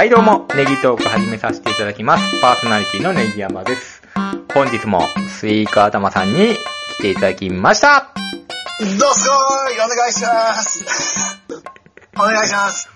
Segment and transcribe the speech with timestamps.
[0.00, 2.40] はい、どうも、ネギトーク始めさせていただきます。
[2.40, 4.00] パーソナリティのネギ山です。
[4.54, 6.54] 本日もスイカ頭さんに
[6.96, 8.10] 来ていただきました。
[8.80, 9.34] どうすこ
[9.70, 11.38] いお願いします。
[12.18, 12.88] お願いします。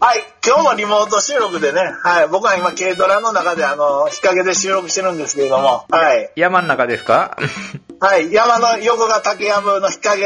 [0.00, 7.36] はい、今日もリモート収録でね、はい、僕は今軽トラの中であの、日陰で収録してるんですけれども、はい、山の中ですか？
[8.00, 10.20] はい、山の横が竹やぶの日陰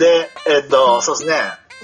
[0.00, 1.40] で、えっと、そうですね、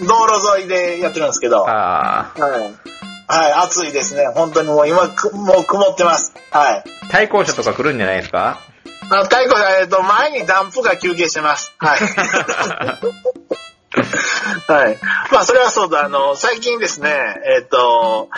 [0.08, 2.86] 道路沿いでやってるんですけど、はい、あ
[3.28, 4.26] はい、暑いですね。
[4.34, 6.32] 本当にもう今、くもう曇ってます。
[6.50, 6.84] はい。
[6.86, 8.60] ー、対向車とか来るんじゃないですか？
[9.10, 11.74] あの、太鼓えっと、前にダンプが休憩してます。
[11.78, 12.00] はい。
[14.68, 14.98] はい。
[15.32, 17.10] まあ、それはそうだ、あの、最近ですね、
[17.56, 18.28] えっ、と、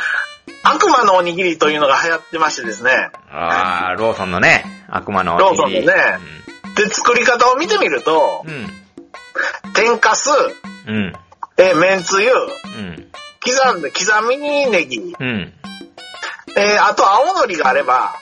[0.63, 6.19] 悪魔のおにぎりというのが流行ってましてですね、あー、ローソンのね、悪魔のおローにぎりソンのね、
[6.77, 8.71] で、作り方を見てみると、うん。
[9.75, 10.31] 天かす、
[10.87, 10.95] うん。
[10.95, 11.13] うん。
[11.57, 12.37] えー、めんつゆ、う
[12.81, 13.08] ん。
[13.55, 15.53] 刻んで、刻みにネギ、うん。
[16.57, 18.15] えー、あと青のりがあれば、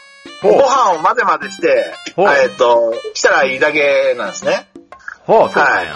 [0.42, 1.94] ご飯を混ぜ混ぜして、
[2.42, 4.68] えっ、と、したらいいだけなんですね。
[5.24, 5.94] ほう、そうなんや。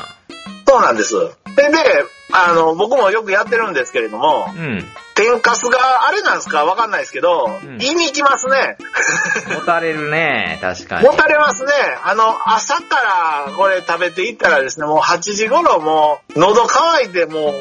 [0.67, 1.15] そうなんです。
[1.57, 4.85] で、で、あの、僕もよくやってるんですけれども、うん。
[5.17, 6.65] 天かすがあれなんですか？
[6.65, 8.79] わかんないですけど、ん言いに行きますね。
[9.55, 11.09] 持たれるね、確かに。
[11.09, 11.73] 持たれますね。
[12.05, 17.55] あの、朝からこれ食べていったらですね、もう8時頃もう喉乾いてもう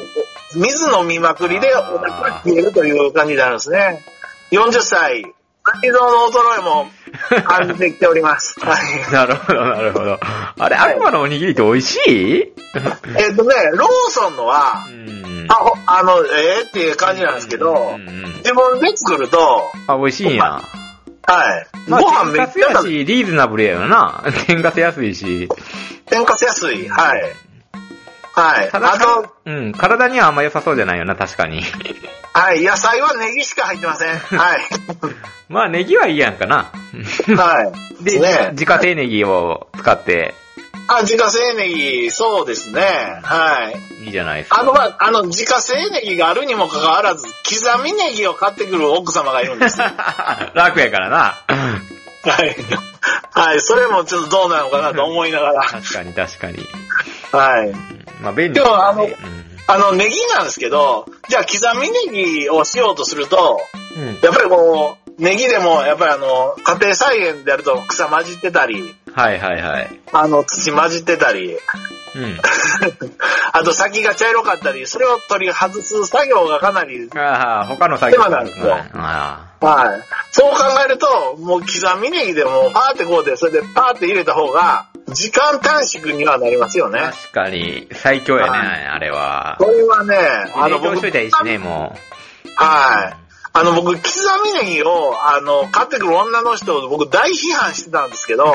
[0.54, 4.02] 水飲みまくりでお腹が消えるという感じになるんですね。
[4.50, 6.86] 40歳、内臓の衰えも
[7.44, 8.58] 感じてきております。
[8.64, 9.12] はい。
[9.12, 10.18] なるほど、なるほど。
[10.58, 12.52] あれ、はい悪魔のおにぎりって美味しい？
[13.16, 15.46] えっとね、ローソンのはう、ん。
[15.48, 17.96] あ、ほあの、ええっていう感じなんですけど、
[18.38, 20.60] 自分で作ると、あ、美味しいんや。
[21.22, 21.66] はい。
[21.88, 24.24] まあ、ご飯めっちゃ食べやし、リーズナブルやよな。
[24.46, 25.48] 天かす安いし。
[26.06, 26.88] 天かす安い。
[26.88, 27.22] はい。
[28.40, 28.70] はい。
[28.70, 31.62] ただあと、うん、体にはあんま良さそうじゃないよな、確かに。
[32.32, 32.62] はい。
[32.62, 34.16] 野菜はネギしか入ってません。
[34.38, 34.60] はい。
[35.48, 36.70] まあ、ネギはいいやんかな。
[37.36, 38.02] はい。
[38.02, 38.50] で、ね。
[38.52, 40.34] 自家製ネギを使って、
[40.88, 42.82] あ、自家製ネギ、そうですね。
[43.22, 43.70] は
[44.00, 44.04] い。
[44.06, 44.60] いいじゃないですか。
[44.60, 49.80] あの、まあ、あの、自家製ネギがあるにもかかわらず、刻みネギを買ってくる奥様がいるんです。
[49.80, 51.36] は 楽やからな。
[52.44, 52.56] い。
[53.32, 53.60] はい。
[53.60, 55.62] それもちょっとどうなのかなと思いながら。
[55.62, 56.66] 確かに、確かに。
[57.30, 57.99] はい。
[58.20, 59.10] まあ、便利でもあのうん
[59.70, 63.60] あの、ネギなんですけど、じゃあ刻みネギをしようとすると、
[63.96, 64.06] うん。
[64.20, 70.00] やっぱりこう、ネギでも、やっぱりあの、家庭菜園でやると草混じってたり、はいはいはい。
[70.12, 71.56] あの、土混じってたり、
[72.16, 72.40] うん。
[73.52, 80.02] あと先が茶色かったり、それを取り外す作業がかなり、ああ、他の作業なんですよあはい。
[80.32, 86.98] そう考えると、もう刻みネギでもパーってこうで、それでパーって入れた方が、時間短縮にはなりますよあね。
[86.98, 89.56] 確かに、最強やね、はいあれは。
[89.58, 90.16] これはね、
[90.54, 91.94] あの、僕しといしね、も
[92.56, 93.20] はい。
[93.52, 94.04] あの、僕、刻
[94.44, 98.46] みネギを、あの、買ってくる女の人を僕大批判してたんですけど、う。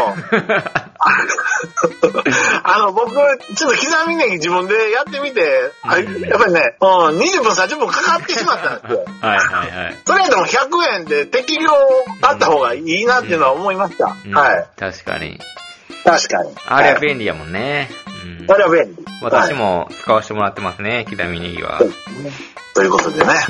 [2.63, 3.11] あの、僕、
[3.55, 5.89] ちょっと刻みネギ自分でやってみて、や
[6.37, 6.87] っぱりね、うん、
[7.19, 9.03] 20分、30分かかってしまったんですよ。
[9.19, 9.97] はいはいはい。
[10.05, 11.71] それでも100円で適量
[12.21, 14.15] あった方がいいなっていうのは思いました。
[14.25, 14.65] うんはい。。
[14.79, 15.41] 確かに。
[16.05, 16.55] 確かに。
[16.67, 17.89] あれははい便利やもんね。
[18.23, 19.05] うんあれは便利。
[19.21, 19.53] 私はい。
[19.55, 21.79] も使わせてもらってますね、刻みネギは。
[22.75, 23.25] ということでね。
[23.25, 23.43] はい。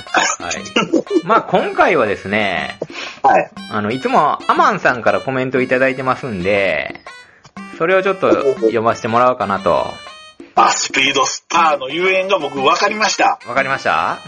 [1.23, 2.79] まあ今回はですね、
[3.23, 3.51] はい。
[3.71, 7.01] あの、いつもアマンさんからコメントいただいてますんで、
[7.77, 9.85] それをちょっと読ませてもらおうかなと。
[10.55, 13.39] あ、スピードスターのゆえんが僕分かりました。
[13.47, 14.19] わかりました？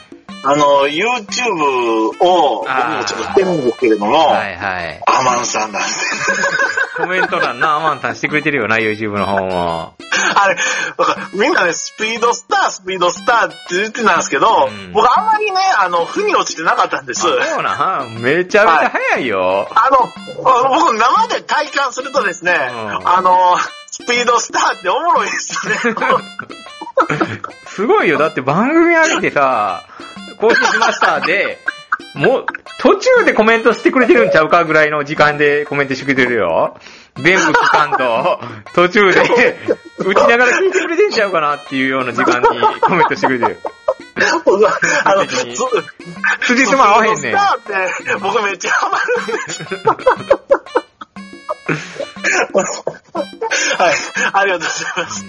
[0.44, 5.02] あの、YouTube を僕もちょっとしてるんですけれども、はいはい。
[5.06, 6.67] アマンさんなんです。
[6.98, 9.94] コメント欄な、アマンさんしてくれてるよな、YouTube の方も。
[10.36, 10.58] あれ、
[11.34, 17.28] みんなね、スピードスター、スピードスターって言ってたんですけど、うん僕あんまりね、あの、腑に落ちてなかったんです。
[17.28, 19.68] あそうなんめちゃめちゃ早いよ。
[19.72, 19.98] あの、
[20.50, 22.56] あの僕生で体感するとですね、ん
[23.08, 23.58] あの、
[23.92, 25.96] スピードスターっておもろいですよね。
[27.68, 28.18] すごいよ。
[28.18, 29.84] だって番組上げてさ、
[30.40, 31.60] 更新しましたで、
[32.16, 32.46] もう、
[32.80, 36.78] 途中でコメントしてくれてるんちゃうかぐらいの時間でコメントしてくれてるよ。
[37.16, 38.40] 全部聞かんと、
[38.74, 39.22] 途中で、
[39.98, 42.48] 打ちながら聞いてくれてんちゃうかなっていうような時間に
[42.80, 43.60] コメントしてくれてる。
[44.46, 47.36] 僕はあの、辻褄合わへんねん。
[48.20, 49.64] 僕めっちゃハマるんです。
[53.78, 53.96] はい、
[54.34, 55.26] ありがとうございます。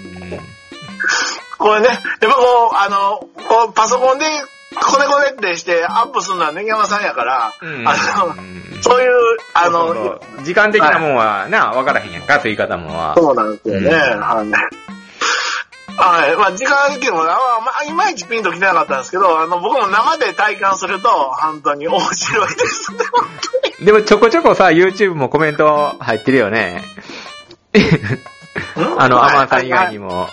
[1.57, 4.25] これね、やっぱこう、あの、こうパソコンで
[4.81, 9.11] コネコネってしてアップするのはネギ山さんやから、うんあの、そういう、
[9.53, 10.09] あそうの、そ
[10.41, 13.15] う時間的なもんはな、わからへんやんか、そういう言い方もは。
[13.15, 13.89] そうなんですよね。
[13.89, 13.91] うん
[14.21, 14.79] はい
[15.99, 16.37] はい。
[16.37, 23.27] まあ、時間的にも、あまあ、いまいちピンときてなかったんですけど、あの、僕も生で体感すると、本当に面白いですね、本
[23.61, 23.85] 当に。
[23.85, 26.83] でもちょこちょこさ、YouTube もコメント入ってるよね。
[28.97, 30.29] あの、アマンさん以外にも、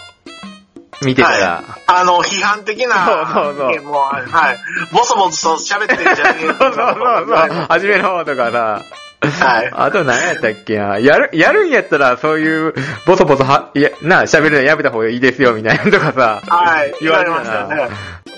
[1.05, 1.37] 見てたら。
[1.37, 4.59] はい、あの、批判的な、そうそうそうもう、はい。
[4.93, 7.67] ボソボソ喋ってるんじゃねえ そうそうそうそう。
[7.69, 8.83] 初めの方とかさ。
[9.21, 9.71] はい。
[9.73, 10.99] あと何やったっけな。
[10.99, 12.75] やる、やるんやったら、そういう、
[13.07, 16.43] ボソボソは、いや、な、喋るのやめた方がいいですよ、みたいなとかさ。
[16.47, 16.95] はい。
[17.01, 17.67] 言われました。
[17.67, 17.89] ね。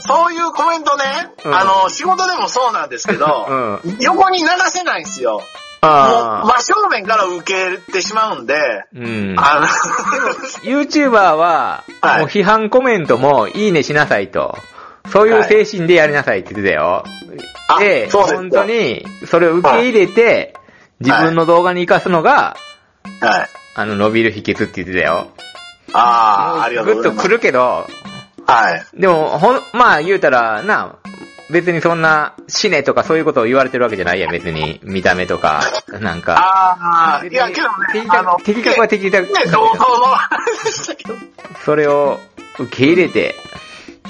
[0.00, 1.04] そういうコメントね、
[1.44, 3.54] うんあの、仕事でもそうなんですけど、う
[3.88, 3.96] ん。
[4.00, 5.43] 横に流せないんですよ。
[5.80, 8.54] 真正面から受けてしまうんで、
[8.94, 9.34] うん。
[9.38, 9.66] あの、
[10.62, 14.56] YouTuber は、はいもう批判コメントもいいねしなさいと。
[15.10, 17.04] そういう精神でやりなさいって言ってたよ。
[17.69, 20.54] あで、そうですか本当に、それを受け入れて、
[21.00, 22.56] 自分の動画に活かすのが、
[23.20, 23.48] はい。
[23.75, 25.28] あの、伸びる秘訣って言ってたよ。
[25.92, 27.28] ああ、ありがとうございます。
[27.28, 27.86] ぐっと来るけど、
[28.46, 29.00] はい。
[29.00, 30.96] でも、ほん、まあ言うたら、な、
[31.50, 34.81] 別にそんな、死ねとかそういうことを言われてるわけじゃないやん、別に。
[34.83, 35.62] 見た目とか、
[36.00, 36.37] なんか。
[36.37, 39.27] ああ、いや、けどね、的あの、確的確は的確。
[39.27, 41.15] ね、同等の話でしたけど、
[41.65, 42.21] それを
[42.59, 43.35] 受け入れて、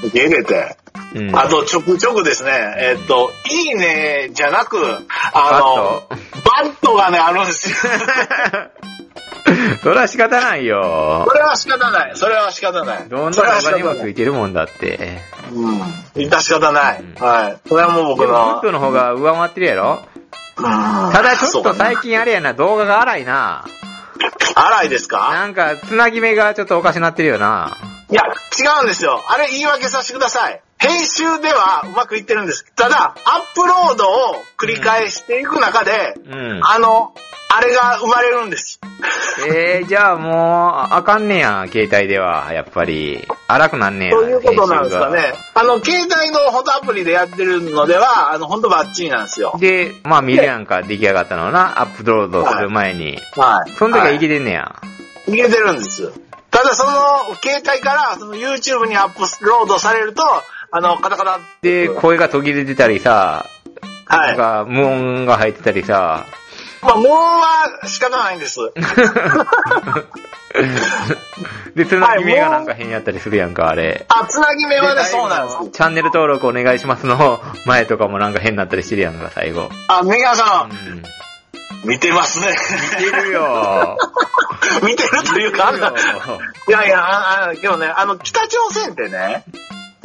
[0.02, 0.76] 受け入れて。
[1.14, 1.36] うん。
[1.36, 4.78] あと、ちょくちょくですね、えっと、いいねじゃなく、
[5.32, 6.08] あの、
[6.44, 7.76] バットがね、あるんですよ。
[9.82, 11.34] それは仕方ないよそ。
[11.34, 12.12] れは仕方ない。
[12.14, 13.08] それは仕方ない。
[13.08, 13.94] どんな動画にも。
[13.94, 15.20] ついてるもんだって。
[15.52, 15.80] うん。
[16.14, 17.02] 致し方ない。
[17.02, 17.56] うんはい。
[17.68, 18.60] それはもう僕のフッ。
[18.62, 20.00] トの方が上回ってるやろ？
[20.56, 23.64] たただちょっと最近あれやな、動画が荒いな。
[24.54, 25.30] 荒いですか？
[25.32, 27.76] なんか、つなぎ目がちょっとおかしなってるよな。
[28.10, 28.22] いや、
[28.58, 29.22] 違うんですよ。
[29.28, 30.60] あれ言い訳させてください。
[30.78, 32.64] 編集ではうまくいってるんです。
[32.76, 36.60] ただ、アップロードを繰り返していく中で、うん。
[36.64, 37.12] あの、
[37.50, 38.78] あれが生まれるんです。
[39.48, 43.26] えー、じゃあもう、あかんねや、携帯では、やっぱり。
[43.46, 44.12] 荒くなんねや。
[44.12, 45.32] そういうことなんですか編ね。
[45.54, 49.56] あの、携帯のフォトアプリでやってるのでは、あの、ほんとバッチリなんですよ。
[49.58, 53.18] で、まあ見るやんか、出来上がったのな、アップロードする前に。
[53.36, 53.70] はい。
[53.70, 54.74] その時はいいけてんねや。
[55.26, 56.12] いけてるんです。
[56.50, 60.22] ただ、その、携帯から、その YouTube にアップロードされると、
[60.70, 61.40] あの、カタカタ。
[61.62, 63.46] で、声が途切れてたりさ、
[64.06, 64.28] はい。
[64.28, 66.26] なんか、無音が入ってたりさ、
[66.82, 68.58] まあ、もうは仕方ないんです。
[71.74, 74.06] で、つなぎ目がなんか変やったりするやんか、あれ。
[74.08, 75.70] あ、つなぎ目はね、そうなんです。
[75.72, 79.70] チャンネル登録お願いしますの 前とかもなんか変になったりしてるやんか、最後。
[79.88, 80.98] あ、メガさうん。
[80.98, 81.02] ん、
[81.84, 82.56] 見てますね。
[82.98, 83.96] 見てるよ。
[84.82, 85.92] 見てるというか、あんな、い
[86.70, 89.44] やいや、ああけどね、あの、北朝鮮ってね、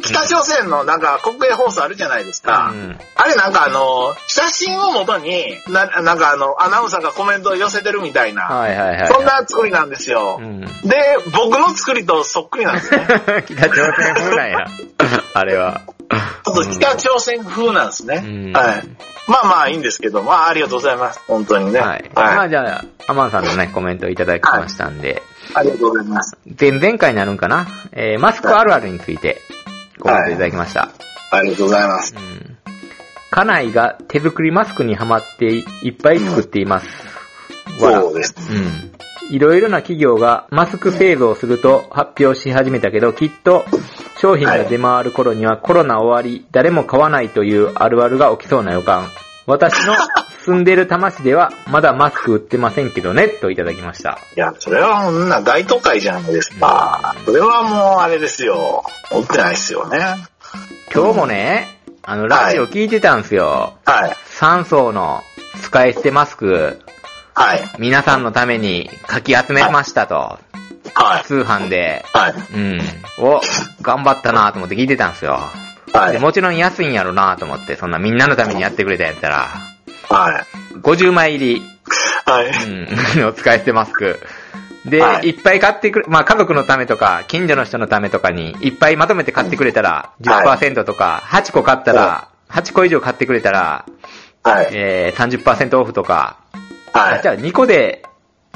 [0.04, 2.70] 北朝鮮のなんか国営放送あるじゃないですか。
[2.72, 9.08] うんあれなんかあの、写真をもとに、な、なんかあの、アナウンサーがコメントを寄せてるみたいな、はいはいはい。
[9.08, 10.38] そんな作りなんですよ。
[10.40, 10.60] うん。
[10.60, 10.68] で、
[11.32, 13.06] 僕の作りとそっくりなんですね。
[13.46, 14.66] 北朝鮮風なんや。
[15.32, 15.82] あれは。
[16.44, 18.22] ちょっと北朝鮮風なんですね。
[18.24, 18.82] うんはい。
[19.26, 21.20] まあまあいいんですけど、まあありがとうございます。
[21.26, 21.80] 本当にね。
[21.80, 22.10] はい。
[22.14, 25.22] まあじゃあ、アマンさんのね、コメントいただきましたんで、
[25.54, 26.36] ありがとうございます。
[26.60, 27.66] 前々回になるんかな？
[27.92, 29.40] えー、マスクあるあるについて、
[30.04, 30.90] コメントいただきました。
[31.30, 32.14] ありがとうございます。
[32.14, 32.58] うん。
[33.30, 36.86] 家内が手作りマスクにハマっていっぱい作っています。
[37.82, 38.34] わらそうです。
[38.38, 39.34] うん。
[39.34, 43.64] いろいろな企業がマスク製造すると発表し始めたけど、きっと
[44.20, 49.08] 商品が出回る頃にはコロナ終わり、誰も買わないというあるあるが起きそうな予感。
[49.46, 49.94] 私の
[50.44, 54.18] 住んでる多摩市ではまだマスク売ってませんけどね、といただきました。
[54.36, 57.14] いや、それはもうな大都会じゃないですか。
[57.24, 58.84] それはもうあれですよ。
[59.10, 59.98] 持ってないですよね。
[60.94, 61.68] 今日もね、
[62.02, 63.78] あの、ラジオ聞いてたんですよ。
[63.86, 64.10] はい。
[64.38, 65.22] 3層の
[65.62, 66.78] 使い捨てマスク、
[67.34, 67.60] はい。
[67.78, 70.38] 皆さんのためにかき集めましたと。
[70.94, 71.24] はい。
[71.24, 72.04] 通販で。
[72.12, 72.34] はい。
[72.54, 72.80] うん。
[73.18, 73.40] お、
[73.82, 75.40] 頑張ったなと思って聞いてたんですよ。
[75.92, 76.12] はい。
[76.12, 79.48] でもちろん安いんやろなと思って、そんなみんなのためにやってくれたんやったら、
[80.08, 80.44] は
[80.74, 80.78] い。
[80.78, 81.62] 50枚入り、
[82.26, 82.48] はい。
[82.48, 82.88] うん、
[83.20, 84.20] の使い捨てマスク。
[84.84, 93.86] で、はいい、っぱい買ってくれ、まあ家族のためとか、近所の人のためとかに、いっぱいまとめて買ってくれたら、10%とか、8個買ったら、8個以上買ってくれたら、
[94.42, 94.68] はい。
[94.72, 96.36] えー、30%オフとか、
[96.92, 97.22] はい。
[97.22, 98.04] じゃあ2個で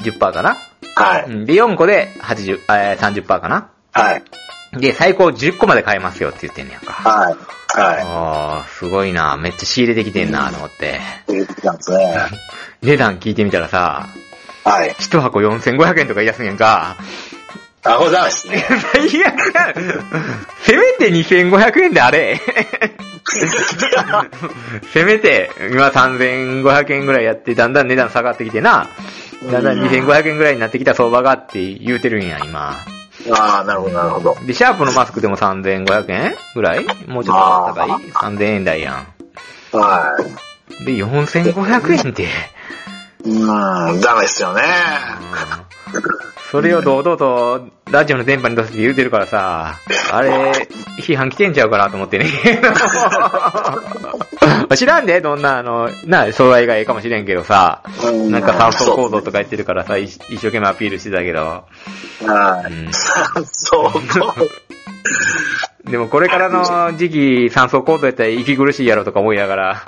[0.01, 0.57] 10%かな？
[0.95, 1.25] はい。
[1.25, 3.69] うんで、4個で80、えー、30%かな？
[3.91, 4.23] はい。
[4.73, 6.93] で、最高10個まで買えますよって言ってんねやんか。
[6.93, 7.33] はい。
[7.33, 9.37] はあー、すごいな。
[9.37, 10.99] めっちゃ仕入れてきてんなと思って。
[11.27, 11.33] い。
[11.33, 12.15] 言ってきたんですね。
[12.81, 14.07] 値段聞いてみたらさ、
[14.63, 14.91] はい。
[14.91, 16.97] 1箱4500円とか安いやんか。
[17.83, 18.63] あ、ございますね。
[18.93, 19.73] 最悪や。
[20.61, 22.39] せめて2500円であれ。
[24.93, 28.87] せめて、今3500円ぐらいやって、だんだん値段下がってきてな。
[29.51, 32.75] だんだん2500円ぐらいになってきた相場がって言うてるんや、今。
[33.31, 34.37] ああ、なるほど、なるほど。
[34.45, 36.85] で、シャープのマスクでも3500円ぐらい？
[37.07, 39.05] もうちょっと高い ?3000 円台や
[39.73, 40.15] は
[40.81, 40.85] ん。
[40.85, 42.23] で、4500円って。
[42.23, 42.27] い。
[43.25, 44.61] うん、ダメですよね。
[46.51, 49.75] それを堂々とラジオの電波に出すって言うてるからさ、
[50.11, 50.51] あれ、
[50.99, 52.25] 批判来てんちゃうかなと思ってね。
[54.75, 61.65] 知らんで、どんな、あの、な、障害がええかもしれんけどさ、うんなんか酸素構造とか言ってるからさ、一一生懸命アピールしてたけど、
[62.25, 62.71] はい。
[62.71, 62.89] うん
[63.43, 63.93] そ
[65.87, 65.91] う。
[65.91, 69.83] でもこれからの時期、酸素構造やったら息苦しいやろとか思いながら、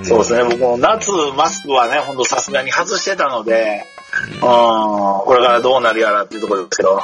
[0.00, 0.42] んそうですね。
[0.44, 3.84] 僕も夏マスクはね、ほんとさすがに外してたので、
[4.28, 6.96] うん、これからどうなるやらっていうところですけど、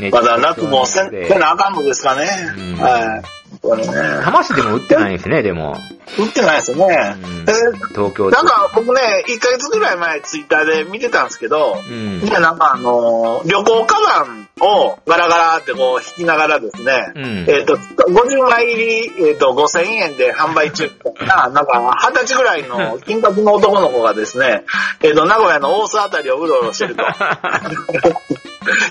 [0.00, 2.28] ねまだ夏もせんでせなあかんのですかね。
[2.56, 3.58] うんはい。
[3.60, 3.92] これね。
[4.22, 5.76] 浜市でも売ってないんですね、でも。
[6.18, 7.16] 売ってないですよね。
[7.22, 7.52] うんえ
[7.94, 8.46] 東京でなん。
[8.46, 12.20] か僕ね、1ヶ月ぐらい前ツイッターで見てたんですけど、うん。
[12.20, 20.90] いや、なんかあのー旅行カバンをガラガラってこう引きながらですね、うんえっ、と、50枚入り、えっ、と、5000円で販売中
[21.26, 24.64] な、 なんか、20歳ぐらいの 金髪の男の子がですね、
[25.02, 27.04] えっ、と、名古屋の大須あたりをうろうろしてると。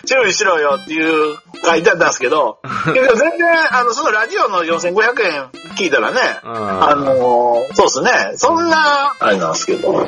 [0.05, 10.07] 注意しろよっていう書いてあったんですけど、全然、あの、そのラジオの4500円聞いたらね、うんあのーそうですね、そんな、あれなんですけど、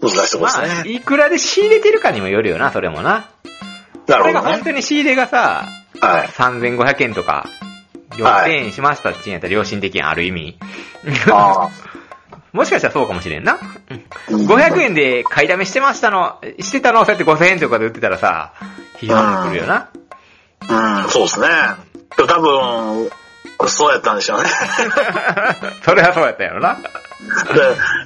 [0.00, 0.90] 難しいとこですまあ、ね。
[0.90, 3.30] いくらで仕入れてるかにもよるよな、それもな。
[4.06, 4.62] なるほどねこれが本。
[4.62, 5.68] 当に仕入れがさ、
[6.00, 6.26] はい。
[6.28, 7.48] 3500円とか、
[8.10, 10.58] 4000円しましたってやったら良心的やん、ある意味。
[11.30, 11.68] あ
[12.52, 13.58] もしかしたらそうかもしれんな。
[13.90, 18.52] うん500円で買いだめしてましたの、してたのをそうやって5000円とかで売ってたらさ、
[18.98, 19.88] 批判ってくるよな。
[20.68, 21.48] あ、うん、そうですね。
[22.16, 23.10] 多分、
[23.68, 24.48] そうやったんでしょうね。
[25.84, 26.74] それはそうやったやろな。
[26.76, 26.80] で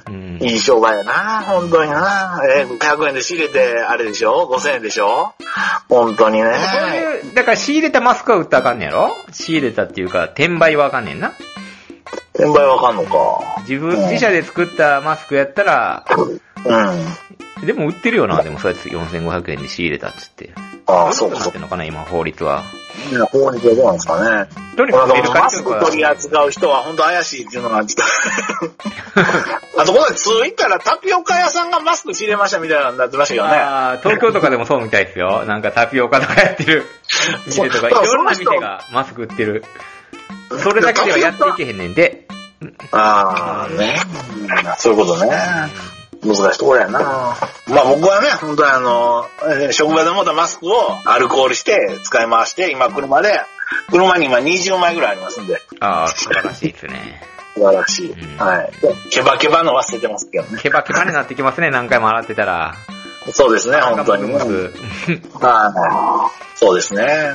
[0.07, 0.37] うん。
[0.41, 2.41] いい商売やな、本当にな。
[2.57, 5.33] えー、500円で仕入れて、あれでしょ ?5000 円でしょ？
[5.89, 6.51] 本当にね。
[7.35, 9.15] だから仕入れたマスクは売ったらあかんねやろ？
[9.31, 11.33] 仕入れたっていうか、転売はあかんねんな。
[12.33, 13.61] 転売わかんのか。
[13.67, 16.05] 自分、自社で作ったマスクやったら、
[16.65, 17.65] うん。
[17.65, 20.51] でも売ってるよな、でもそうやって4500円で仕入れたっつって。
[20.87, 21.61] ああ、そうか、ってん。
[21.61, 22.63] のかな、今、法律は。
[23.31, 24.47] 法律はどうなんですかね。
[24.75, 28.65] とにかくマスク取り扱う人は本当怪しいっていうのがちょっ
[29.15, 33.53] とあとこれ通行ったらタピオカ屋さんがマスク仕入れましたみたいなのになってましたけどね。
[33.53, 35.45] あー東京とかでもそうみたいですよ。
[35.45, 36.85] なんかタピオカとかやってる
[37.45, 39.63] 店とか、いろんな店がマスク売ってる。
[40.63, 42.27] それだけではやっていけへんねんで。
[42.91, 43.95] ああ、ね。
[44.77, 45.31] そういうことね。
[46.23, 46.99] 難しいところやな。
[47.67, 50.71] まあ僕はね、本当にあの、えー職場で持ったマスクを
[51.05, 53.41] アルコールして使い回して、今車で、
[53.89, 57.21] 車に今20枚ぐらいありますんで、ああ、素晴らしいですね。
[57.55, 58.11] 素晴らしい。
[58.11, 58.71] うんはい。
[59.09, 60.59] ケバケバの忘れてますけどね。
[60.61, 62.75] ケバケバになってきますね、何回も洗ってたら。
[63.33, 64.41] そうですね、本当に はい。
[66.57, 67.33] そうですね。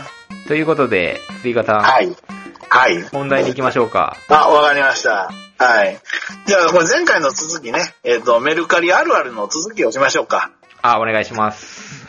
[0.48, 2.16] ということで、追加さん、はい。
[2.68, 3.02] はい。
[3.12, 4.16] 本題に行きましょうか。
[4.28, 5.30] あ、わかりました。
[5.58, 5.98] はい。
[6.46, 10.52] じゃあ、これ前回の続きね、えっ、と、メルカリあるあるの続きをしましょうか。
[10.82, 12.06] あ、お願いします。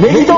[0.00, 0.36] ネギトー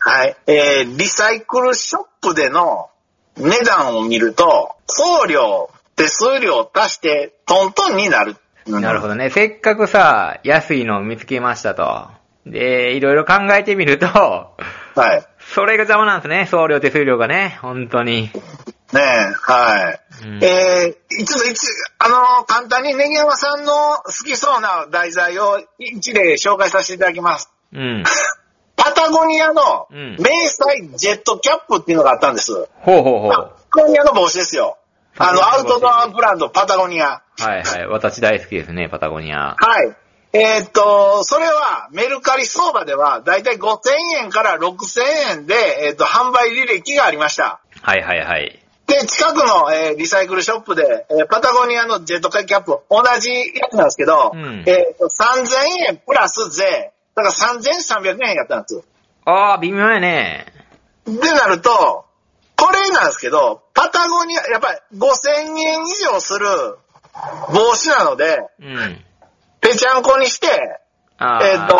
[0.00, 0.36] はい。
[0.46, 2.90] えー、リサイクルショップでの
[3.36, 8.36] 値段を見ると、送料、手数料足してトントンになる。
[8.66, 8.80] ど。
[8.80, 9.30] なるほどね。
[9.30, 12.08] せっかくさ、安いのを見つけましたと。
[12.46, 15.26] で、いろいろ考えてみると、はい。
[15.38, 16.46] それが邪魔なんですね。
[16.46, 17.58] 送料手数料がね。
[17.62, 18.30] 本当に。
[18.92, 19.00] ねえ、
[19.40, 20.00] はい。
[20.26, 21.66] うんえー、ちょっと一、
[21.98, 23.72] あの、簡単にネギ山さんの
[24.04, 27.50] 好きそうな題材を一例紹介させていただきます。
[27.72, 28.04] うん。
[28.76, 32.52] パタゴニアのうん迷彩ジェットキャップっていうのがあったんです。
[32.80, 33.30] ほうほうほう。
[33.30, 33.36] パ
[33.80, 34.78] タゴニアの帽子ですよ。
[35.16, 37.22] あの、アウトドアブランドパタゴニア。
[37.38, 37.86] はいはい。
[37.88, 39.56] 私大好きですね、パタゴニア。
[39.58, 39.96] はい。
[40.32, 43.76] えーっと、それはメルカリ相場ではだいたい5000
[44.24, 47.60] 円から6000円で、えーっと、販売履歴がありました。
[47.82, 48.58] はいはいはい。
[48.86, 58.82] で、近くの、えーリサイクルショップで、えーパタゴニアのジェットキャップ、同じやつなんですけど、うんえーっと3000円プラス税、だから3300円やったんです。
[59.24, 60.46] ああ、微妙やね。
[61.06, 62.04] でなると、こ
[62.74, 66.46] れなんですけど、パタゴニア、やっぱり5000円以上する
[67.52, 69.04] 帽子なので、うん。
[69.60, 70.46] ぺちゃんこにして。
[71.20, 71.76] えっ、と、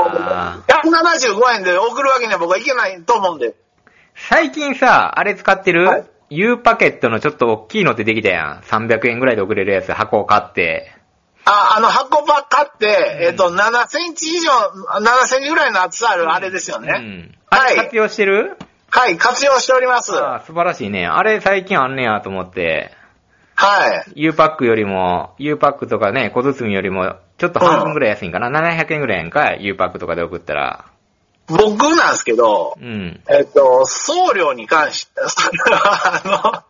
[0.68, 3.54] 175円で送るわけには僕はいけないと思うんで。
[4.14, 8.60] 最近さ、あれ使ってる、はい ?U パケットのちょっと大きいのってできたやん。
[8.60, 10.92] 300円ぐらいで送れるやつ、箱を買って。
[11.44, 14.50] あ、あの箱ばっ買って、えっ、と、7センチ以上、
[15.00, 16.94] 7センチぐらいの厚さあるあれですよね。
[16.96, 17.34] うん。
[17.50, 18.56] あはいれ活用してる？
[18.96, 20.12] はい、活用しております。
[20.12, 21.04] はああ、素晴らしいね。
[21.04, 22.92] あれ最近あんねやと思って、
[24.06, 24.22] い。
[24.22, 28.48] U パックよりも、U パックとかね、小包よりも、ちょっと半分ぐらい安いんかな。
[28.50, 30.84] 700円ぐらいやんか、U パックとかで送ったら。
[31.48, 33.20] 僕なんですけど、うん。
[33.28, 35.10] えっと、送料に関して、
[35.74, 36.62] あの、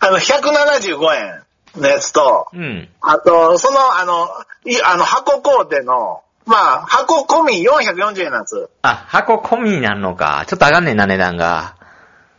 [0.00, 1.42] あの、175円
[1.82, 2.88] のやつと、うん。
[3.02, 4.26] あと、その、あの、
[4.64, 8.68] いあの、箱工程の、まあ、箱込み440円なんです。
[8.82, 10.44] あ、箱込みになるのか。
[10.46, 11.76] ちょっと上がんねんな、値段が。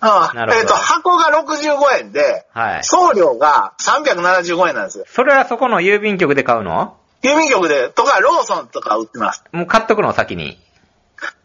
[0.01, 2.83] うんなるほどえっと、箱が65円で、はい。
[2.83, 5.05] 送料が375円なんです。
[5.07, 6.98] それはそこの郵便局で買うの？
[7.22, 9.45] 郵便局で、とか、ローソンとか売ってます。
[9.53, 10.60] もう買っとくの、先に。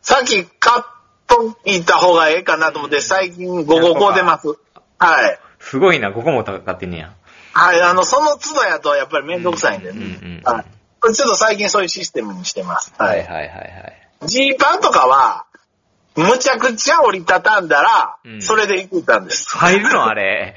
[0.03, 0.83] さっき買っ
[1.29, 4.49] といた方がええかなと思って、最近午後こう出ます。
[4.99, 5.39] はい。
[5.61, 7.13] すごいな、ここも買ってんねや。
[7.53, 10.43] はい、あの、その都度やとやっぱりめんどくさいんでうんうんうんね。
[10.45, 10.65] はい。
[11.03, 12.93] ちょっと最近そういうシステムにしてます。
[12.99, 13.23] ははいい。
[13.23, 14.27] はいはいはい。
[14.27, 15.45] ジーパンとかは、
[16.17, 19.57] むちゃくちゃ折りたたんだらう、んそれで行ったんです。
[19.57, 20.57] 入るのあれ。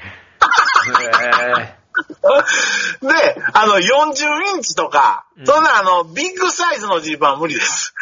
[3.02, 7.94] で、あの、40インチとかう、んそんなあの、ビッグサイズのジーパンは無理です。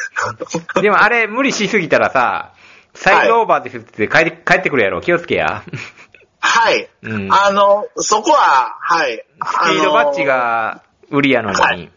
[0.74, 2.52] ー でもあれ無理しすぎたらさ、
[2.94, 5.00] サイズオーバーですって帰って帰ってくるやろ。
[5.00, 5.62] 気をつけや。
[6.40, 6.88] はい。
[7.02, 9.24] うんあの、そこは、はい。
[9.44, 11.60] スピードバッジが売りやのに。
[11.60, 11.90] はい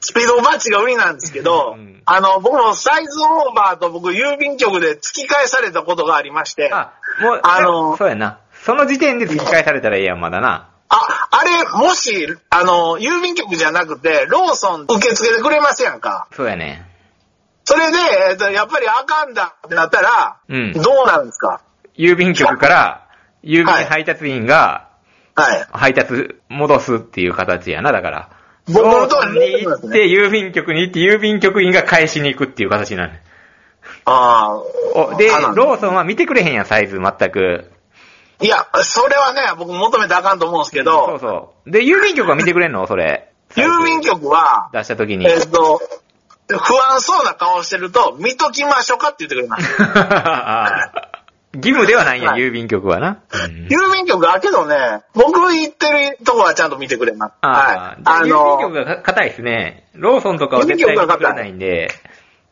[0.00, 8.38] スピードバッジが売りなんですけど、うんあの、僕もサイズオーバーと僕郵便局で突き返されたことがありまして、あ、あ、もう、あのそうやな。
[8.52, 10.70] その時点で突き返されたらええやん、まだな。
[10.88, 16.28] あれ、もし、あの、郵便局じゃなくて、ローソン受け付けてくれますやんか？
[16.32, 16.86] そうやね。
[17.64, 17.98] それで、
[18.30, 21.60] えっと、やっぱりあかんだってなったら、うんどうなんですか？
[21.98, 23.06] 郵便局から、
[23.42, 24.88] 郵便配達員が
[25.34, 25.66] はい。
[25.72, 28.30] 配達戻すっていう形やな、だから。
[28.68, 33.12] 僕ローソンのとこにに行って、郵便局に行って、郵便局員が返しに行くっていう形になる。
[34.04, 34.60] あ
[34.94, 37.70] あなんだローソンは見てくれへんやん、サイズ、全く。
[38.40, 38.44] あ。
[38.44, 41.70] いや、それはね、僕求めてあかんと思うんですけそうど、そう。
[41.70, 42.86] で、郵便局は見てくれんの？
[42.86, 43.30] それ。
[43.56, 45.26] 郵便局は、出した時に。
[45.26, 45.80] えっと、
[46.48, 46.54] 不
[46.90, 49.68] 安そうな顔してると、見ときましょうかって言ってくれます。
[51.58, 53.22] 義務ではないんや、はい郵便局はな。
[53.32, 54.76] うん郵便局だけどね、
[55.14, 57.32] 僕行ってるとこはちゃんと見てくれます。
[57.40, 57.76] あはい。
[57.76, 59.88] あ、あ郵便の、局が硬いですね。
[59.94, 61.90] ローソンとかは絶対見てくれないんで。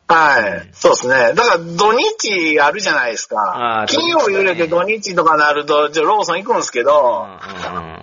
[0.09, 0.69] はい。
[0.71, 1.33] そうですね。
[1.33, 3.87] だから土日あるじゃないですあかー。
[3.87, 7.27] 金曜日売れて土日とかなると、じゃあローソン行くんですけうんど、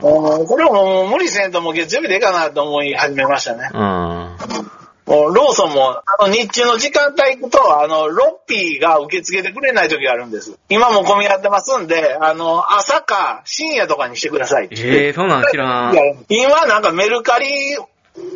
[0.03, 3.71] もうこれはもう無理せんともう月曜日でいいかなと思い始めましたね。
[3.73, 4.37] うんうん。
[5.07, 10.59] もうローソンも、あの日中の時間帯行くと、あの、ロッピーが受け付けてくれない時があるんです。
[10.71, 14.69] 今も混み合ってますんで、あの、朝か深夜とかにしてください。
[14.71, 15.95] ええそうなん知らん。
[16.29, 17.47] 今なんかメルカリ、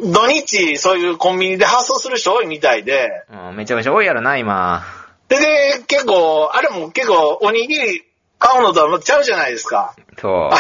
[0.02, 4.84] 土日そういうコンビニで発送する人多いみたいで、うんめちゃめちゃ多いやろな、今。
[5.28, 5.44] で、で、
[5.86, 8.04] 結構、あれも結構おにぎり
[8.38, 9.94] 買うのとはちゃうじゃないですか。
[10.20, 10.50] そう。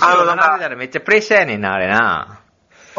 [0.00, 2.40] あの、なんか、めっちゃプレッシャーやねんな、あれな。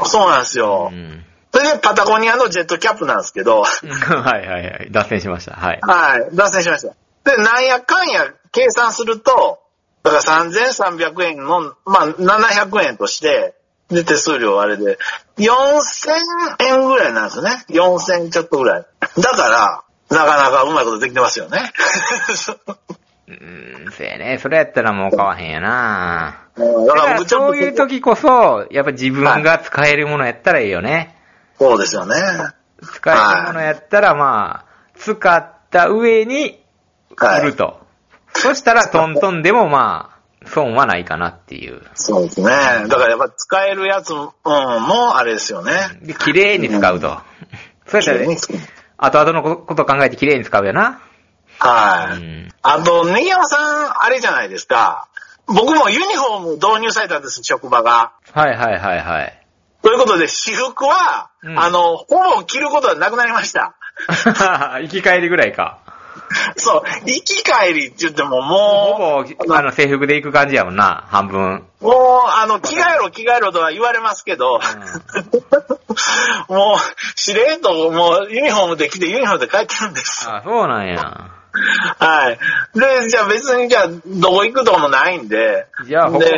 [0.06, 0.92] そうなんですうよ。
[0.94, 1.24] ん。
[1.54, 4.88] それでパタゴニアのジェットキャップなんですけど、 はいはいはい。
[4.92, 5.54] 脱線しました。
[5.54, 5.80] はい。
[5.82, 6.94] はい、脱線しました。
[7.30, 9.60] で、なんやかんや計算すると、
[10.04, 13.56] だから3300円の、まあ700円として、
[13.90, 14.98] で、手数料あれで、
[15.38, 16.12] 4000
[16.60, 17.66] 円ぐらいなんですよね。
[17.70, 18.86] 4000ちょっとぐらい。
[19.18, 21.60] だから、なかなかうまいことできてますよね。
[23.28, 24.40] うん、せやね。
[24.42, 26.48] それやったらもう買わへんやな。
[26.58, 31.18] だだからそういう時こそ、やっぱ自分が使えるものやったらいいよね。
[31.60, 32.16] そうですよね。
[32.82, 36.64] 使えるものやったらまあ、使った上に
[37.18, 37.82] はい売ると。
[38.34, 41.82] そしたらトントンでもまあ、損はないかなっていう。
[41.96, 42.48] そうですね。
[42.48, 45.74] だからやっぱ使えるやつ、うん、もあれですよね。
[46.02, 47.20] で、綺麗に使うと。
[47.88, 48.38] そうやったらね、
[48.98, 51.02] 後々のこと考えて綺麗に使うよな。
[51.60, 52.18] はい。
[52.18, 52.54] うん。
[52.62, 55.08] あと、ネギ山さん、あれじゃないですか。
[55.48, 58.14] 僕もユニフォーム導入されたんです、職場が。
[58.34, 59.42] はいはいはいはい。
[59.82, 63.76] ということで、私服は、うんあの、ほぼ着ることはなくなりました。
[64.82, 65.80] 生き返りぐらいか。
[66.58, 71.64] そう、行き帰りって言ってももほぼ、あの、制服で行く感じやもんな、半分。
[71.80, 71.94] う、もう、
[72.28, 74.60] あの、着替えろ着替えろとは言われますけど、
[76.50, 80.28] もう、しれっと、もう、ユニフォームで着てユニフォームで帰ってるんです。
[80.30, 81.32] あ、そうなんや。
[82.00, 82.40] はい。
[82.78, 86.32] で、じゃあ別に、じゃあ、どこ行くとかもないんで、じゃあ、ほぼで、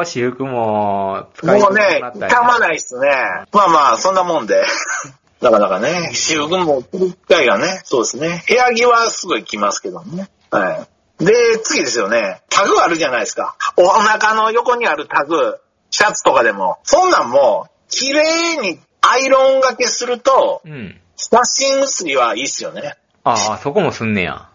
[0.00, 3.08] 私服も使いもうねたたまないっすね。
[3.52, 4.64] まあまあ、そんなもんで。
[5.40, 8.44] なかなかね、私服も着る機会がね、そうですね。
[8.48, 10.28] 部屋着はすごい着ますけどね。
[10.50, 10.86] は
[11.20, 11.24] い。
[11.24, 12.42] で、次ですよね。
[12.50, 13.56] タグあるじゃないですか。
[13.76, 15.58] お腹の横にあるタグ、
[15.90, 16.78] シャツとかでも。
[16.82, 21.00] そんなんも、綺麗にアイロンがけすると、うん。
[21.16, 22.96] 写真写りはいいっすよね。
[23.24, 24.47] ああ、そこもすんねや。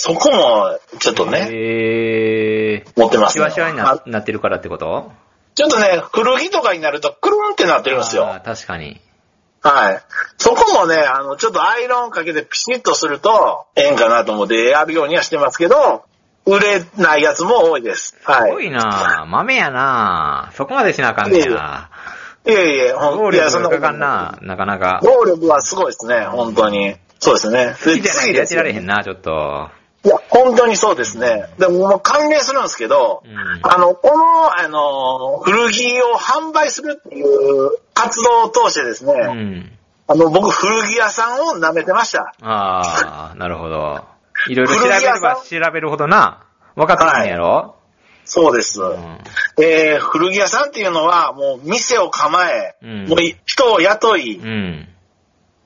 [0.00, 2.84] そこも、ちょっとね、へえ。
[2.96, 5.10] 持ってますねシワシワにななってるからってこと？
[5.56, 8.34] ちょっとね、古着とかになると、くるんってなってるんですあよ。
[8.34, 9.00] あ確かに。
[9.60, 10.02] はい。
[10.36, 16.04] そこもね、あの、ちょっとアイロンかけてピシッとすると、ええんかなと思ってやるようにはしてますけど、
[16.46, 18.16] 売れないやつも多いです。
[18.20, 18.66] すごはい。
[18.66, 21.90] いな豆やなそこまでしなあかんねや。
[22.46, 25.00] いえいえ、ほん労いや、そんなかかんな、なかなか。
[25.02, 26.94] 労力はすごいですね、本当に。
[27.18, 27.74] そうですね。
[27.84, 28.84] 好きじゃないとやってられへん。
[28.84, 29.70] んな、ちょっと。
[30.04, 31.48] いや、本当にそうですね。
[31.58, 39.72] でも、もう関連するんですけど、うんあの、この、あの、古着を販売するっていう活動を通してですね、うん。
[40.06, 42.32] あの、僕、古着屋さんを舐めてました。
[42.42, 44.04] ああ、なるほど。
[44.48, 45.20] いろいろ調べれ古着屋さん？
[45.22, 46.44] ば調べるほどな、
[46.76, 47.74] 分かってくるんやろ、
[48.24, 48.80] そうです。
[48.80, 49.18] うん
[49.60, 54.88] えー古着屋さんっていうのは、もう店を構え、うんもう人を雇い、うん。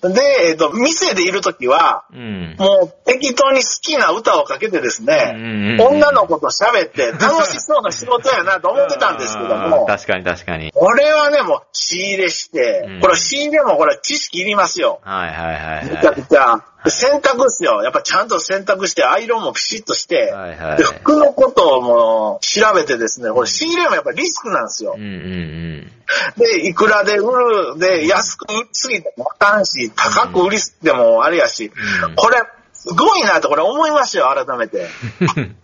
[0.08, 2.56] で、えっ、と、店でいるときは、うん。
[2.58, 10.72] もう適当に好きな歌をかけてですね、うん女の子と喋って 楽しそうな仕事やなと思ってたんですけども、確かに確かに。
[10.72, 15.00] これはね、もう仕入れして、うんこれ仕入れもこれ知識いりますよ。
[15.04, 16.64] はいはいはいめちゃはくちゃ。
[16.90, 17.82] 洗濯っすよ。
[17.82, 24.98] やっぱちゃんと洗濯して、アイロンもピシッとして、はいはいで服のことをもう調べてですね、これ仕入れもやっぱリスクなんですよい。
[24.98, 25.00] う。
[25.00, 25.92] んうん
[26.36, 31.72] で、いくらで売る、で、安く売りすぎてもあかんし、高く売りすぎてもあれやし、
[32.04, 34.88] うんこれ、すごいなとこれ思いましたよ、改めて。
[35.36, 35.56] うん。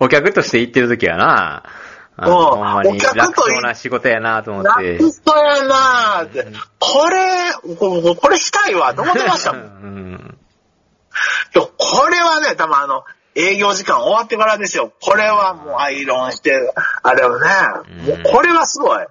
[0.00, 1.62] お客として行ってる時はな、
[2.18, 4.98] うんほんまにお客楽といそうな仕事やなと思っラて。
[4.98, 6.46] ットやなーって、
[6.78, 9.62] これ、ここれしたいわ、と思ってましたもん。
[9.62, 10.38] いうん。
[11.54, 13.04] やこれはね、多分あの、
[13.34, 14.92] 営業時間終わってからですよ。
[15.00, 16.52] これはもうアイロンして、
[17.02, 17.46] あれをね、
[17.90, 19.06] うんもうこれはすごい。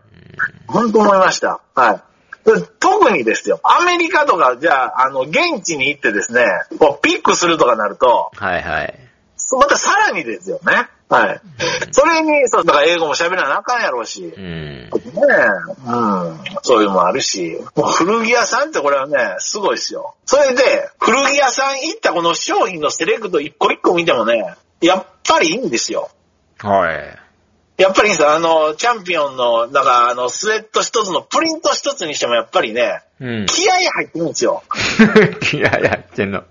[0.67, 1.61] 本当思いました。
[1.75, 2.01] はい。
[2.45, 6.45] で特にですよ、アメリカとか、じゃあ、あの、現地に行ってですね、
[6.79, 8.99] こうピックするとかなると、はいはい。
[9.57, 10.87] またさらにですよね。
[11.13, 11.41] はい。
[11.91, 14.23] それに、そう、だから英語も喋らなあかんやろうし。
[14.35, 14.43] うん。
[14.43, 14.89] ねえ、
[15.87, 16.39] うん。
[16.63, 17.59] そういうのもあるし。
[17.75, 20.15] もう古着屋さんってこれはね、すごいですよ。
[20.25, 20.63] それで、
[20.99, 26.09] 古着屋さん行ったこの商品のセレクト一個一個見てもね、やっぱりいいんですよ。
[26.57, 27.19] はい。
[27.77, 28.33] やっぱりいいんですよ。
[28.33, 33.45] あの、チャンピオンの、だからあの、スウェット一つのプリント一つにしてもやっぱりね、うん。
[33.45, 34.63] 気合入ってるんですよ。
[35.53, 36.43] いや、やってんの。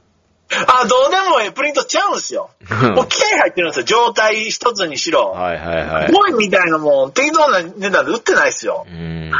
[0.66, 2.50] あ、どうでもええプリントちゃうんですよ。
[2.94, 3.84] もう気合入ってるんですよ。
[3.84, 5.30] 状態一つにしろ。
[5.30, 6.12] はいはいはい。
[6.12, 8.86] ボイみたいなもん、適当な値段で売ってないですよ。
[8.88, 9.30] うん。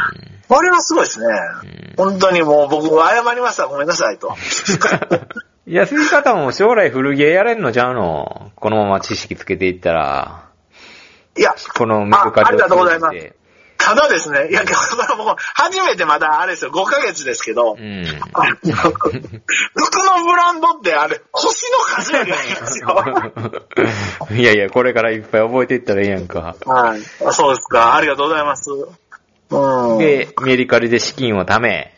[0.47, 1.25] これはすごいですね。
[1.97, 3.67] 本当にもう僕謝りました。
[3.67, 4.35] ごめんなさいと。
[5.65, 8.51] 安い方も将来古着屋やれんのちゃうの？
[8.55, 10.43] このまま知識つけていったら、
[11.37, 13.33] いや、このメルカリあありがとうございます
[13.77, 14.73] ただですね、いや、これ
[15.17, 18.05] 僕、初めてまだあれですよ、5ヶ月ですけど、うん。
[18.05, 18.21] 服
[18.71, 23.03] のブランドってあれ、星の数よりありますよ。
[24.31, 26.55] いやいや、これからいっぱい覚えていったらいいやんか。
[26.65, 27.01] はい。
[27.25, 27.95] あそうですか。
[27.95, 28.69] ありがとうございます。
[29.49, 29.97] うん。
[29.97, 31.93] で、メリカリで資金を貯め、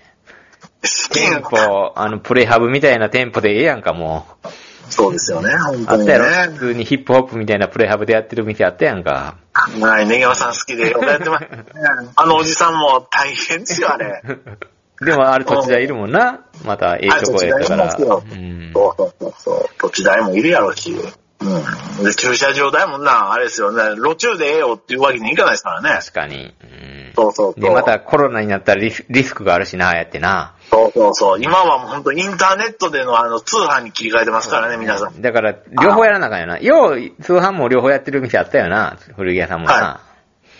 [0.83, 4.47] 資金店舗、あの、プレハブみたいな店舗でええやんか、もう。
[4.89, 6.49] そうですよね、本当にあったやろ？
[6.49, 6.59] ね普。
[6.67, 9.37] 通にヒップホップみたいなプレハブでやってる店あったやんか。
[9.53, 11.49] はい、ネギワさん好きでよくやってます、ね。
[12.15, 14.21] あのおじさんも大変ですよ、あれ。
[15.01, 16.41] でもあれ土地代いるもんな。
[16.63, 17.91] またええとこやったから。
[17.91, 19.69] そうそうそうそう。
[19.77, 20.95] 土地代もいるやろし。
[21.41, 22.03] うん。
[22.05, 23.95] で、駐車場代もな、あれですよね。
[23.95, 25.89] 路中でええよっていうわけにいかないですからね。
[25.99, 26.55] 確かに。
[26.61, 27.61] うんそうそうそう。
[27.61, 30.54] で、またコロナになったらリスリスクがあるしな、やってな。
[30.71, 31.41] そうそうそう。
[31.41, 35.21] 今はもう本当インターネットでのあの通販に切り替えてますからね、皆さん。
[35.21, 36.59] だから、両方やらなあかんよな。
[36.59, 38.97] よう、通販も両方やってる店あったよな。
[39.15, 39.73] 古着屋さんもな。
[39.73, 40.01] は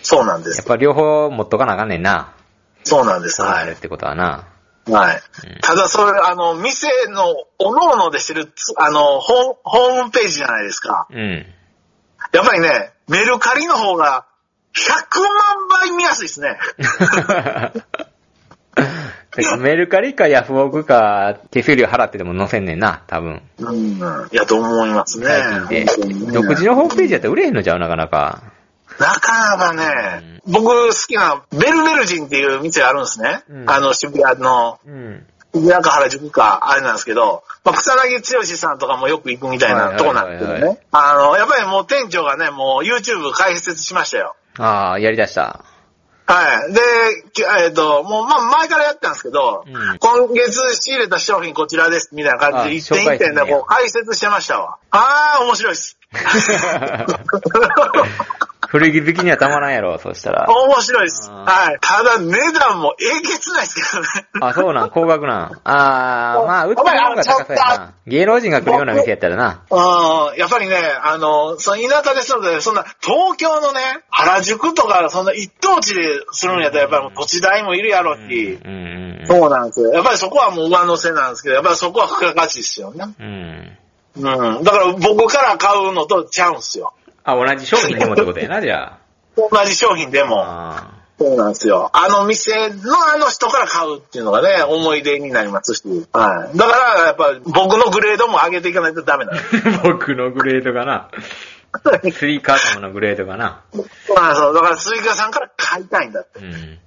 [0.02, 0.66] そうなんですやっ。
[0.66, 2.32] ぱ両方持っとかなあかんねんな。
[2.84, 3.42] そうなんです。
[3.42, 3.72] はい。
[3.72, 4.46] ってことはな。
[4.88, 5.20] はい。
[5.62, 7.24] ただそれ、あの、店の、
[7.58, 11.08] おのおのでしてるつ、あの、ホーホームページじゃないですか。
[11.10, 11.46] うん。
[12.32, 14.26] やっぱりね、メルカリの方が、
[14.74, 16.58] 100万倍見やすいですね。
[19.58, 23.42] メルカリかヤフオクか手数料払ってでも載せんねんな、多分。
[23.58, 23.98] うん。
[24.32, 25.26] いや、と思いますね。
[25.26, 28.42] 最近で独自のホームページやったら売れへんのちゃうなかなか。
[28.98, 33.42] なかなかね、僕好きなベルベルジンっていう店があるんですね。
[33.48, 35.26] うんあの渋谷の、うん。
[35.54, 40.80] 渋谷か原宿か、あれなんですけど、まあ、草薙剛さんとかもよく行くみたいないとこなんですけどはいはね。
[40.92, 44.36] あの、やっぱりもう店長がね、もう YouTube 開設しましたよ。
[44.58, 45.64] ああ、やりだした。
[46.26, 46.72] はい。
[46.72, 46.80] で、
[47.32, 54.78] きえっ、と、もう、まあ、前からやってたんですけど、うん今月仕入れた商品こちらです、みたいな感じで一点一点でこう解説してましたわ。
[54.90, 55.98] あー、面白いです。
[58.68, 60.46] 古着好きにはたまらんやろ、そしたら。
[60.48, 61.30] 面白いです。
[61.30, 61.78] はい。
[61.80, 64.08] ただ値段もえげつないですけどね。
[64.40, 65.60] あ、そうなん、高額なん。
[65.64, 67.94] あー、まあ、売ってる方が高そうやな。
[68.06, 69.62] 芸能人が来るような店やったらな。
[69.70, 79.92] うん、やっぱりね、あの、その田舎ですので、そんな、東京のね、原宿とか、そんな一等地でするんやったら、やっぱりもう土地代もいるやろうし、うんうんそうなんですよ。
[79.92, 83.04] やっぱりそこはもう上乗せなんですけど、やっぱりそこは付加価値ですよね。
[83.18, 83.78] うん。
[84.16, 84.56] うん。
[84.56, 84.64] うん。
[84.64, 86.94] だから僕から買うのとちゃうんですよ。
[87.26, 88.98] あ、同じ商品でもってことやな、 じゃ
[89.36, 90.26] 同じ商品であ。
[90.26, 90.42] も。
[90.42, 91.90] あそうなんですよ。
[91.94, 95.82] あの店のあの人から買うっていうのがね、思い出になりますし。
[96.12, 96.56] はい。
[96.56, 99.56] だから、やっぱ僕のグレードも上げていかないとダメなんです。
[99.56, 101.08] ー 僕のグレードがな。
[102.12, 103.62] スイカートムのグレードがな。
[103.72, 104.52] そうなんですよ。
[104.52, 106.40] だからスイカさんから買いたいんだって。
[106.40, 106.78] うん。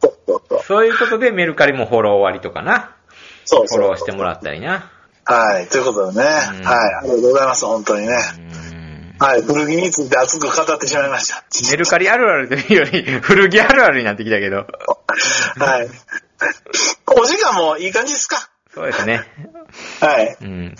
[0.00, 0.62] そうそうそう。
[0.62, 2.92] そういうことでメルカリもフォロー割とかな。
[3.44, 4.90] そうそうフォローしてもらったりな。
[5.24, 5.66] はい。
[5.66, 6.24] ということでね。
[6.24, 6.60] はい。
[6.62, 7.66] んありがとうございます。
[7.66, 8.16] 本当にね。
[8.38, 8.65] うん。
[9.18, 9.42] はい。
[9.42, 11.44] 古着について熱く語ってしまいました。
[11.70, 14.66] メルカリあるあるというより、 古着あるあるになってきたけど。
[15.58, 15.88] はい。
[17.18, 18.50] お時間もいい感じですか？
[18.74, 19.22] そうですね。
[20.00, 20.36] はい。
[20.40, 20.74] うん。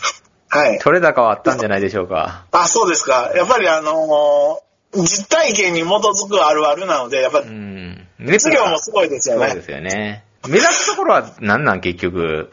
[0.49, 0.79] はい。
[0.81, 2.45] 取れ高はあったんじゃないでしょうか。
[2.53, 3.33] あ、そうですか。
[3.35, 4.67] やっぱりあのー
[4.99, 8.07] 実体験に基づくあるあるなので、やっぱうりん。
[8.19, 9.49] 熱量もすごいですよね。
[9.49, 10.25] そうですよね。
[10.47, 12.53] 目指すところは何なん結局？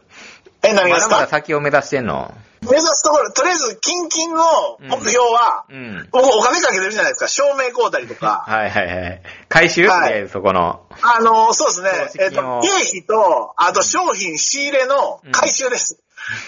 [0.64, 2.34] え、何がまだまだですか先を目指してんの
[2.70, 4.44] 目指すところ、とりあえず、キンキンの
[4.80, 6.08] 目標は、うん。
[6.12, 7.28] 僕お金かけてるじゃないですか。
[7.28, 8.44] 照明買うたりとか。
[8.48, 9.22] はいはいはい。
[9.50, 9.88] 回収？
[9.88, 10.82] はいで、そこの。
[11.02, 12.26] あのーそうですね。
[12.26, 16.00] えっ、と、投資金を経費と、あと商品仕入れの回収です。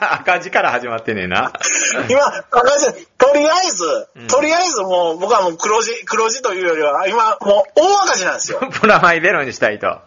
[0.00, 1.52] 赤字から始まってんねんな。
[2.10, 8.60] 今、赤字とりあえず、うんとりあえずもう、僕はもう黒字、黒字というよりは、今、もう大赤字なんですよ。
[8.80, 9.86] プラマイゼロにしたいと。
[9.86, 10.00] は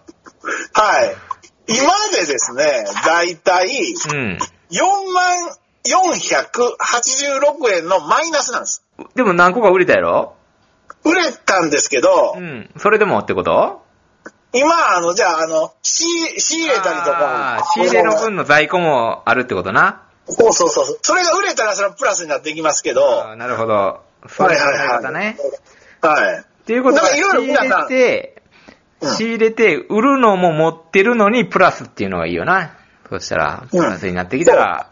[1.06, 1.16] い。
[1.68, 1.78] 今
[2.12, 3.70] でですね、だいたい
[4.12, 4.40] うん。
[4.74, 5.38] 4万
[5.86, 8.84] 486円のマイナスなんです。
[9.16, 10.36] でも何個か売れたやろ？
[11.06, 12.70] 売れたんですけどう、ん。
[12.78, 13.84] それでもってこと？
[14.56, 16.06] 今、あの、じゃあ、あの、仕
[16.40, 20.04] 仕入れたりとか仕入れの分の在庫もあるってことな。
[20.28, 21.00] そうそうそう。
[21.02, 24.02] それが売れたらそれはプラスになっていきますけど、なるほど。
[24.28, 25.38] そういう考え方ね。
[26.02, 26.40] はい。
[26.40, 28.42] っていうことは、なんかいろいろ仕入れて、
[29.02, 32.78] うん仕入れて、売るのも持ってるのにプラスっていうのがいいよな。
[33.10, 34.90] そしたら、プうんラスになってきたら、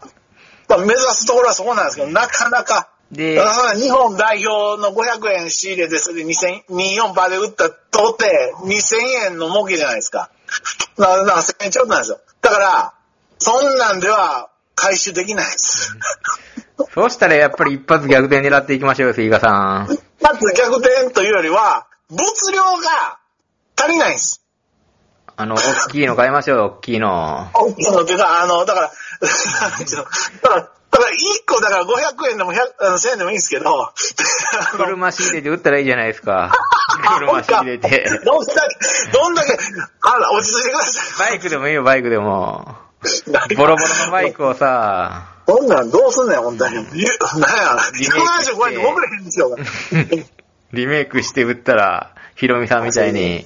[0.68, 3.38] まあ目指すところはそこなんですけど、なかなか、で
[3.76, 8.96] 日本代表の500円仕入れて、それで2000 24%で売ったとて、2000
[9.26, 10.30] 円の儲けじゃないですか。
[10.96, 12.20] だから、だから1000円ちょっとなんですよ。
[12.40, 12.94] だから、
[13.38, 15.96] そんなんでは回収できないです。
[16.94, 19.98] そうしたらやっぱり一発逆転狙っていきましょうよ、スイカさん。
[20.20, 22.22] まず逆転というよりは、物
[22.52, 23.18] 量が
[23.76, 24.41] 足りないんです。
[25.36, 27.48] あの、大きいの買いましょうよ、大きいの。
[27.54, 28.90] 大きいのっていうか、あの、だから、
[30.42, 31.14] だから、だから1
[31.46, 33.92] 個だから500円でも100あの1000円でもいいんですけど、
[34.76, 36.52] 車仕入れて売ったらいいじゃないですか。
[37.18, 38.20] 車仕入れて。
[38.24, 39.58] どんだけ、どんだけ、
[40.02, 41.30] あら、落ち着いてください。
[41.30, 42.76] バイクでもいいよ、バイクでも。
[43.56, 46.74] ボロボロのバイクをさ、こんなんどうすんねん、本当に。
[46.92, 47.06] ゆ
[47.38, 49.56] なんや、リメイクして175円で送れへんですよ。
[50.72, 53.44] リメイクして売ったら、ヒロミさんみたいに、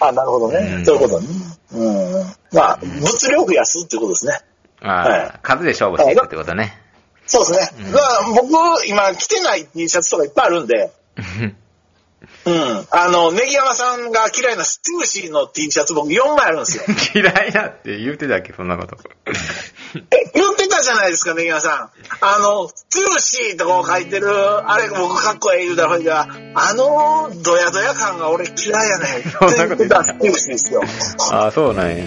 [0.00, 0.76] あ、なるほどね。
[0.76, 1.28] うんそういうことね。
[1.72, 2.24] うん。
[2.52, 4.32] まあ、物量増やすってことですね。
[4.80, 6.78] あはいー数で勝負していくってことね。
[7.26, 7.86] そうですね。
[7.86, 10.92] うんだから僕、今着てない T シャツとかいっぱいあるんで、
[12.46, 12.86] うん。
[12.90, 16.84] あの、ネギ山さんが嫌いなステューシーの T シャツ僕4枚あるんですよ。
[17.14, 18.96] 嫌いだって言うてたっけ、そんなこと。
[20.10, 20.44] え、言
[20.78, 22.24] たじゃないですか、ネギ山さん。
[22.24, 29.22] あの、ステューシーとかを書いてる、あれ僕かっこええ言うたら、あの、ドヤドヤ感が俺嫌いやねん。
[29.22, 30.82] そんなこと言ってた言ってたステューシーですよ。
[31.32, 32.04] ああ、そうなんや。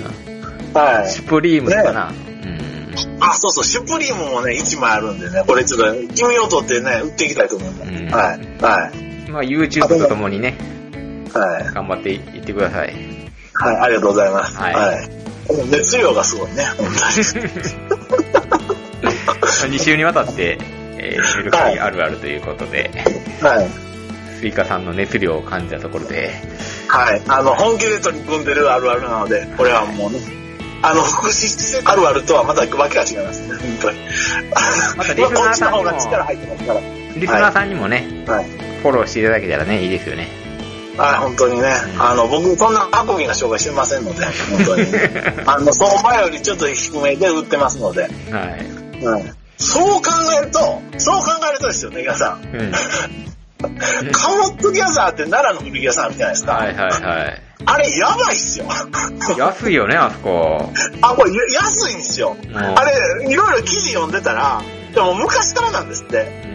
[0.73, 1.09] はい。
[1.09, 2.07] シュプリームとかな。
[2.07, 3.23] うん。
[3.23, 7.91] あ、そうそう、シュプリームもね、1枚あるんでね、これちょっと、君を取ってね、売っていきたいと思います。
[7.91, 8.61] うんはい。
[8.61, 8.91] は
[9.27, 9.31] い。
[9.31, 10.57] まあ、YouTube とともにね、
[11.33, 11.73] はい。
[11.73, 12.93] 頑張っていってください。
[13.53, 14.57] はい、ありがとうございます。
[14.57, 15.21] はいはい。
[15.69, 16.87] 熱量がすごいね、本
[19.67, 20.57] 2週にわたって、
[20.97, 22.91] えー、メルカリあるあるということで。
[23.41, 23.91] はい。
[24.39, 26.31] スイカさんの熱量を感じたところで、
[26.87, 27.21] はい。
[27.27, 30.19] あの、本気で取り組んでるあるあるなので、これはもうね、
[30.81, 33.99] あの、福祉施設あるあるとはまたわけが違いますね、本当に。
[34.97, 36.79] またリスナーさんにも力入ってますから。
[37.15, 38.45] リスナーさんにもね、はい。
[38.81, 40.27] フォローしていただけたらね、いいですよね。
[40.97, 41.67] はい、本当にね。
[41.99, 44.85] あの、僕、そんなアコギな紹介してませんので、本当に。
[45.45, 48.03] あの、相場よりちょっと低めで売ってますので。
[48.03, 48.80] はい。
[49.05, 49.23] はい。
[49.57, 50.09] そう考
[50.41, 50.59] えると、
[50.97, 52.43] そう考えるとですよね、皆さん。
[52.43, 52.71] うん。
[54.11, 56.53] カモットギャザーって奈良の古着屋さんあるじゃないですか。
[56.53, 57.41] はいはいはい。
[57.63, 58.65] あれやばいっすよ。
[59.37, 60.71] 安いよね、あそこ。
[61.01, 62.35] あ、これ安いんですよ。
[62.35, 64.61] んあれ、いろいろ記事読んでたら、
[64.93, 66.51] でも昔からなんですって。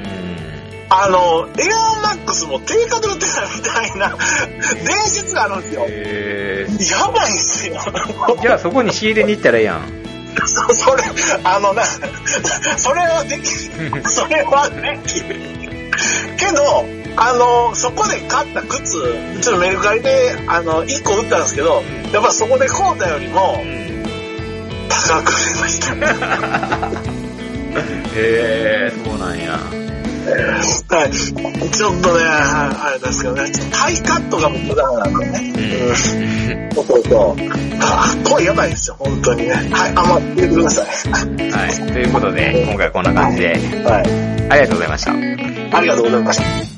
[0.88, 4.16] あの、エアーマックスも定価で売ってたみたいな
[4.84, 5.84] 伝説があるんですよ。
[5.88, 7.74] えやばいんすよ。
[7.74, 10.05] ー、じゃあそこに仕入れに行ったらええやん。
[10.44, 11.02] そそれ、
[11.44, 11.84] あのな、
[12.76, 14.02] それはできる。
[14.04, 15.36] それはできる。
[16.36, 16.84] けど、
[17.16, 19.00] あの、そこで買った靴、
[19.40, 23.64] ちょっとメルカリで、あの、1個売ったんですけど、やっぱそこで買うたよりも、
[24.88, 25.94] 高く売れました。
[28.16, 29.58] へえー、そうなんや。
[30.26, 31.12] はい。
[31.12, 35.52] ちょっとね、あれですけどね、ハイカットが僕ダメなんでね。
[35.56, 36.74] うん。
[36.74, 37.46] そうそうそう。
[37.80, 39.54] あ、声やばいですよ、本当にね。
[39.54, 40.86] はい、あんま入れてください。
[41.50, 41.92] はい。
[41.92, 44.50] ということで、今回こんな感じで、はい。
[44.50, 45.12] ありがとうございました。
[45.76, 46.75] ありがとうございました。